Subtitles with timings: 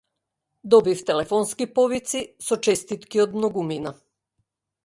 [0.73, 3.97] Добив телефонски повици со честитки од многумина.